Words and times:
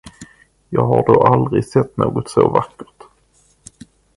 Jag 0.69 0.85
har 0.85 1.03
då 1.05 1.23
aldrig 1.23 1.65
sett 1.65 1.97
något 1.97 2.29
så 2.29 2.49
vackert! 2.49 3.03